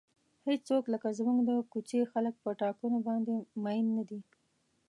[0.47, 4.19] هیڅوک لکه زموږ د کوڅې خلک په ټاکنو باندې مین نه دي.